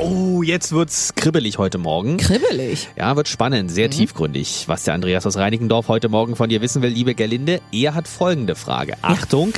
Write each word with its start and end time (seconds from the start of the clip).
Oh, 0.00 0.44
jetzt 0.44 0.70
wird's 0.70 1.14
kribbelig 1.16 1.58
heute 1.58 1.76
Morgen. 1.78 2.18
Kribbelig. 2.18 2.88
Ja, 2.96 3.16
wird 3.16 3.26
spannend, 3.26 3.68
sehr 3.70 3.90
tiefgründig, 3.90 4.64
was 4.68 4.84
der 4.84 4.94
Andreas 4.94 5.26
aus 5.26 5.36
Reinickendorf 5.36 5.88
heute 5.88 6.08
Morgen 6.08 6.36
von 6.36 6.48
dir 6.48 6.60
wissen 6.60 6.82
will, 6.82 6.90
liebe 6.90 7.16
Gerlinde. 7.16 7.60
Er 7.72 7.94
hat 7.94 8.06
folgende 8.06 8.54
Frage. 8.54 8.94
Achtung, 9.02 9.52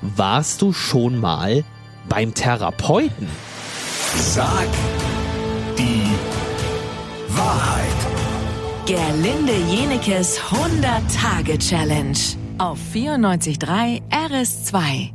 warst 0.00 0.62
du 0.62 0.72
schon 0.72 1.20
mal 1.20 1.62
beim 2.08 2.32
Therapeuten? 2.32 3.28
Sag 4.16 4.66
die 5.76 6.06
Wahrheit. 7.36 7.86
Gerlinde 8.86 9.52
Jenekes 9.70 10.40
100-Tage-Challenge 10.40 12.18
auf 12.56 12.78
94.3 12.94 14.00
RS2. 14.10 15.10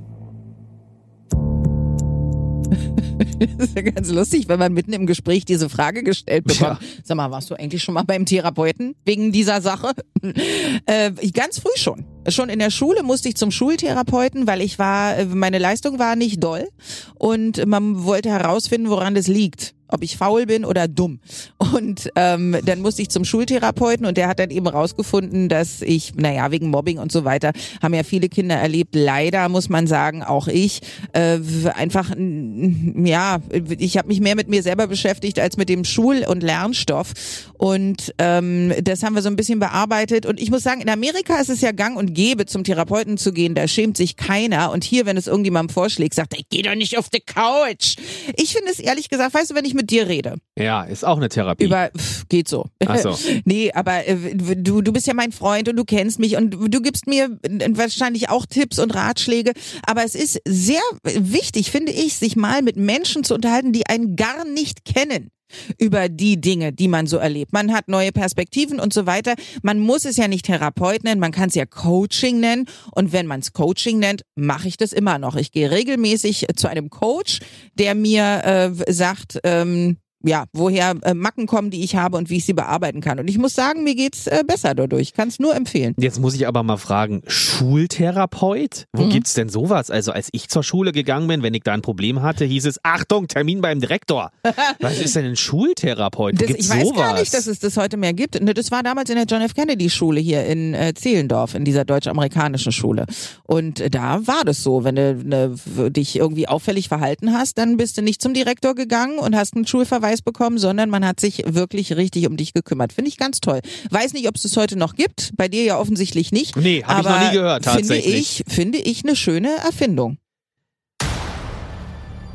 Das 3.58 3.70
ist 3.70 3.76
ja 3.76 3.81
ganz 3.81 4.09
lustig, 4.09 4.48
wenn 4.48 4.59
man 4.59 4.73
mitten 4.73 4.94
im 4.94 5.05
Gespräch 5.05 5.45
diese 5.45 5.70
Frage 5.70 6.04
gestellt 6.04 6.45
bekommt. 6.45 6.80
Sag 7.04 7.18
mal, 7.18 7.32
warst 7.32 7.49
du 7.49 7.55
eigentlich 7.55 7.84
schon 7.84 7.94
mal 7.94 8.04
beim 8.04 8.26
Therapeuten 8.26 8.95
wegen 9.05 9.32
dieser 9.32 9.62
Sache? 9.62 9.94
äh, 10.86 11.12
ganz 11.34 11.59
früh 11.59 11.76
schon. 11.76 12.05
Schon 12.27 12.49
in 12.49 12.59
der 12.59 12.70
Schule 12.70 13.04
musste 13.04 13.30
ich 13.30 13.35
zum 13.35 13.52
Schultherapeuten, 13.52 14.48
weil 14.48 14.62
ich 14.62 14.77
war, 14.80 15.18
äh, 15.18 15.26
meine 15.26 15.58
Leistung 15.58 15.99
war 15.99 16.16
nicht 16.16 16.44
doll 16.44 16.68
und 17.16 17.66
man 17.66 18.04
wollte 18.04 18.30
herausfinden, 18.30 18.90
woran 18.90 19.16
das 19.16 19.27
liegt. 19.27 19.73
Ob 19.91 20.04
ich 20.04 20.18
faul 20.18 20.45
bin 20.45 20.66
oder 20.66 20.88
dumm. 20.88 21.20
Und 21.58 22.09
ähm, 22.16 22.58
dann 22.66 22.82
musste 22.82 23.02
ich 23.02 23.09
zum 23.09 23.26
Schultherapeuten 23.26 24.05
und 24.05 24.18
der 24.18 24.27
hat 24.27 24.40
dann 24.40 24.49
eben 24.49 24.68
rausgefunden, 24.68 25.49
dass 25.49 25.82
ich, 25.82 26.16
naja, 26.16 26.52
wegen 26.52 26.70
Mobbing 26.70 26.98
und 26.98 27.12
so 27.12 27.26
weiter, 27.26 27.52
haben 27.82 27.94
ja 27.94 28.04
viele 28.04 28.30
Kinder 28.30 28.55
erlebt. 28.55 28.96
Leider 28.96 29.49
muss 29.49 29.70
man 29.70 29.88
sagen, 29.88 30.23
auch 30.23 30.48
ich, 30.48 30.82
äh, 31.13 31.40
einfach, 31.76 32.12
ja, 32.18 33.40
ich 33.77 33.98
habe 33.98 34.08
mich 34.08 34.22
mehr 34.22 34.35
mit 34.35 34.48
mir 34.48 34.63
selber 34.63 34.88
beschäftigt 34.88 35.40
als 35.40 35.58
mit 35.58 35.70
dem 35.70 35.84
Schul- 35.84 36.26
und 36.27 36.43
Lernstoff. 36.43 37.13
Und 37.58 38.13
ähm, 38.18 38.74
das 38.84 39.04
haben 39.04 39.13
wir 39.13 39.21
so 39.21 39.30
ein 39.30 39.35
bisschen 39.35 39.60
bearbeitet. 39.60 40.26
Und 40.26 40.40
ich 40.40 40.49
muss 40.49 40.63
sagen, 40.63 40.82
in 40.82 40.90
Amerika 40.90 41.40
ist 41.40 41.49
es 41.49 41.62
ja 41.62 41.71
gang 41.71 41.98
und 41.98 42.13
gäbe, 42.13 42.46
zum 42.46 42.63
Therapeuten 42.63 43.18
zu 43.18 43.34
gehen. 43.34 43.55
Da 43.55 43.68
schämt 43.68 43.98
sich 43.98 44.15
keiner. 44.15 44.71
Und 44.71 44.84
hier, 44.84 45.05
wenn 45.05 45.18
es 45.18 45.27
irgendjemandem 45.27 45.74
vorschlägt, 45.74 46.15
sagt, 46.15 46.34
er, 46.34 46.41
geh 46.49 46.62
doch 46.62 46.76
nicht 46.76 46.98
auf 46.98 47.10
die 47.10 47.20
Couch. 47.20 47.96
Ich 48.35 48.54
finde 48.54 48.71
es 48.71 48.80
ehrlich 48.80 49.10
gesagt, 49.10 49.34
weißt 49.34 49.52
du, 49.52 49.55
wenn 49.55 49.65
ich 49.65 49.74
mit 49.74 49.80
dir 49.84 50.07
rede, 50.07 50.35
Ja, 50.57 50.84
ist 50.84 51.05
auch 51.05 51.18
eine 51.18 51.29
Therapie. 51.29 51.65
über 51.65 51.90
pff, 51.96 52.27
geht 52.29 52.48
so. 52.48 52.65
Ach 52.85 52.98
so. 52.98 53.18
nee, 53.46 53.71
aber 53.74 54.07
äh, 54.07 54.15
du 54.35 54.82
du 54.82 54.91
bist 54.93 55.07
ja 55.07 55.13
mein 55.13 55.32
Freund 55.32 55.70
und 55.70 55.76
du 55.76 55.84
kennst 55.84 56.20
mich 56.20 56.37
und 56.37 56.51
du 56.51 56.82
gibst 56.82 57.07
mir 57.07 57.37
äh, 57.43 57.68
wahrscheinlich 57.71 58.29
auch 58.29 58.46
Tipps 58.46 58.79
und 58.79 58.93
Ratschläge, 58.96 59.54
aber 59.85 60.04
es 60.04 60.15
ist 60.15 60.40
sehr 60.48 60.82
wichtig, 61.04 61.71
finde 61.71 61.91
ich, 61.91 62.15
sich 62.15 62.35
mal 62.35 62.62
mit 62.62 62.76
Menschen 62.77 63.24
zu 63.24 63.34
unterhalten, 63.35 63.71
die 63.74 63.87
einen 63.87 64.16
gar 64.16 64.46
nicht 64.46 64.85
kennen 64.85 65.31
über 65.78 66.09
die 66.09 66.40
Dinge, 66.40 66.74
die 66.74 66.88
man 66.88 67.07
so 67.07 67.18
erlebt. 67.18 67.53
Man 67.53 67.74
hat 67.74 67.88
neue 67.88 68.12
Perspektiven 68.12 68.80
und 68.80 68.94
so 68.94 69.06
weiter. 69.06 69.35
Man 69.62 69.80
muss 69.80 70.06
es 70.06 70.18
ja 70.18 70.28
nicht 70.28 70.46
Therapeut 70.46 71.03
nennen, 71.03 71.19
man 71.19 71.31
kann 71.31 71.50
es 71.50 71.56
ja 71.56 71.66
Coaching 71.66 72.40
nennen. 72.40 72.66
Und 72.91 73.13
wenn 73.13 73.28
man 73.28 73.40
es 73.40 73.53
Coaching 73.53 74.00
nennt, 74.00 74.24
mache 74.35 74.68
ich 74.68 74.78
das 74.78 74.94
immer 74.94 75.19
noch. 75.19 75.35
Ich 75.35 75.52
gehe 75.52 75.72
regelmäßig 75.72 76.47
zu 76.56 76.68
einem 76.68 76.90
Coach, 76.90 77.40
der 77.75 77.96
mir 77.96 78.41
äh, 78.44 78.91
sagt, 78.91 79.40
ähm, 79.44 79.97
ja, 80.24 80.46
woher 80.53 80.96
äh, 81.03 81.14
Macken 81.14 81.47
kommen, 81.47 81.69
die 81.72 81.84
ich 81.84 81.96
habe 81.96 82.18
und 82.18 82.30
wie 82.30 82.38
ich 82.38 82.46
sie 82.46 82.53
bearbeiten 82.53 83.02
kann. 83.02 83.19
Und 83.19 83.28
ich 83.30 83.38
muss 83.38 83.53
sagen, 83.56 83.84
mir 83.84 83.96
geht's 83.96 84.28
äh, 84.28 84.44
besser 84.46 84.75
dadurch. 84.75 85.14
Kann 85.14 85.28
es 85.28 85.40
nur 85.40 85.56
empfehlen. 85.56 85.94
Jetzt 85.97 86.19
muss 86.19 86.34
ich 86.36 86.47
aber 86.47 86.64
mal 86.64 86.78
fragen, 86.78 87.22
Schultherapeut? 87.28 88.88
Wo 88.94 89.03
Mhm. 89.03 89.09
gibt's 89.09 89.34
denn 89.34 89.50
sowas? 89.50 89.90
Also 89.90 90.12
als 90.12 90.30
ich 90.31 90.50
zur 90.50 90.64
Schule 90.64 90.92
gegangen 90.92 91.28
bin, 91.28 91.44
wenn 91.44 91.53
ich 91.53 91.64
da 91.64 91.74
ein 91.74 91.81
Problem 91.81 92.22
hatte, 92.22 92.46
hieß 92.46 92.66
es, 92.66 92.80
Achtung, 92.84 93.28
Termin 93.28 93.62
beim 93.62 93.80
Direktor. 93.80 94.31
Was 94.80 95.00
ist 95.00 95.16
denn 95.16 95.25
ein 95.25 95.36
Schultherapeut? 95.36 96.40
Das, 96.40 96.47
gibt's 96.47 96.66
ich 96.66 96.69
weiß 96.72 96.88
sowas? 96.90 96.97
gar 97.00 97.19
nicht, 97.19 97.34
dass 97.34 97.47
es 97.47 97.59
das 97.59 97.78
heute 97.78 97.97
mehr 97.97 98.14
gibt. 98.14 98.42
Ne, 98.42 98.53
Das 98.53 98.72
war 98.72 98.84
damals 98.84 99.09
in 99.09 99.16
der 99.16 99.25
John 99.25 99.42
F. 99.42 99.53
Kennedy 99.53 99.90
Schule 99.90 100.20
hier 100.20 100.46
in 100.46 100.74
äh, 100.74 100.94
Zehlendorf, 100.94 101.56
in 101.56 101.66
dieser 101.66 101.86
deutsch-amerikanischen 101.86 102.72
Schule. 102.72 103.06
Und 103.44 103.80
äh, 103.80 103.90
da 103.90 104.26
war 104.28 104.44
das 104.46 104.62
so, 104.64 104.84
wenn 104.84 104.96
du 104.96 105.16
ne, 105.24 105.56
dich 105.92 106.16
irgendwie 106.18 106.48
auffällig 106.48 106.88
verhalten 106.88 107.34
hast, 107.34 107.58
dann 107.58 107.78
bist 107.78 107.98
du 107.98 108.02
nicht 108.02 108.22
zum 108.22 108.34
Direktor 108.34 108.76
gegangen 108.76 109.18
und 109.20 109.36
hast 109.36 109.56
einen 109.56 109.66
Schulverweis 109.68 110.11
bekommen, 110.20 110.58
sondern 110.58 110.90
man 110.90 111.06
hat 111.06 111.22
sich 111.22 111.44
wirklich 111.46 111.96
richtig 111.96 112.28
um 112.28 112.36
dich 112.36 112.54
gekümmert. 112.54 112.92
Finde 112.92 113.10
ich 113.10 113.18
ganz 113.18 113.40
toll. 113.40 113.62
Weiß 113.90 114.12
nicht, 114.12 114.28
ob 114.28 114.36
es 114.36 114.42
das 114.42 114.58
heute 114.58 114.76
noch 114.78 114.96
gibt. 114.96 115.32
Bei 115.38 115.48
dir 115.48 115.64
ja 115.64 115.80
offensichtlich 115.80 116.34
nicht. 116.34 116.58
Nee, 116.58 116.84
hab 116.84 117.02
ich 117.02 117.08
aber 117.08 117.20
noch 117.20 117.28
nie 117.30 117.36
gehört, 117.38 117.64
Finde 117.64 117.80
tatsächlich. 117.80 118.42
ich, 118.48 118.54
finde 118.54 118.78
ich 118.80 119.04
eine 119.06 119.16
schöne 119.16 119.56
Erfindung. 119.64 120.18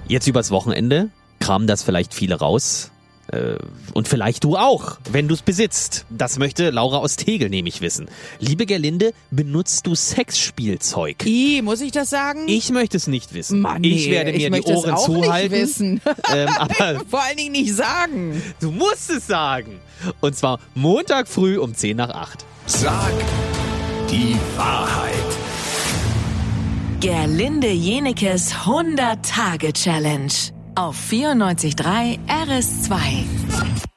Jetzt 0.09 0.27
übers 0.27 0.51
Wochenende 0.51 1.11
kramen 1.41 1.67
das 1.67 1.83
vielleicht 1.83 2.15
viele 2.15 2.37
raus. 2.37 2.91
Äh, 3.33 3.57
Und 3.93 4.09
vielleicht 4.09 4.45
du 4.45 4.57
auch, 4.57 4.99
wenn 5.11 5.29
du 5.29 5.35
es 5.35 5.43
besitzt. 5.43 6.07
Das 6.11 6.39
möchte 6.39 6.71
Laura 6.71 6.99
aus 6.99 7.17
Tegel 7.17 7.49
nämlich 7.51 7.81
wissen. 7.81 8.09
Liebe 8.39 8.67
Gerlinde, 8.67 9.13
benutzt 9.31 9.87
du 9.87 9.95
Sexspielzeug? 9.95 11.25
I, 11.27 11.63
muss 11.63 11.81
ich 11.81 11.93
das 11.93 12.11
sagen? 12.11 12.45
Ich 12.47 12.71
möchte 12.71 12.97
es 12.97 13.07
nicht 13.07 13.35
wissen. 13.35 13.61
Mann, 13.61 13.83
ich 13.83 14.07
nee, 14.07 14.13
werde 14.13 14.33
mir 14.33 14.59
ich 14.59 14.65
die 14.65 14.73
Ohren 14.73 14.91
auch 14.93 15.05
zuhalten. 15.05 15.53
Nicht 15.53 15.63
wissen. 15.63 16.01
Ähm, 16.35 16.49
aber 16.59 17.03
Vor 17.09 17.23
allen 17.23 17.37
Dingen 17.37 17.53
nicht 17.53 17.75
sagen. 17.75 18.43
du 18.61 18.71
musst 18.71 19.11
es 19.11 19.27
sagen. 19.27 19.81
Und 20.21 20.37
zwar 20.37 20.59
Montag 20.75 21.29
früh 21.29 21.59
um 21.59 21.75
10 21.75 21.97
nach 21.97 22.11
8. 22.11 22.45
Sag 22.67 23.13
die 24.11 24.37
Wahrheit. 24.57 25.13
Gerlinde 27.01 27.69
Jenekes 27.71 28.53
100-Tage-Challenge 28.55 30.33
auf 30.77 30.97
94.3 31.11 32.19
RS2. 32.29 33.96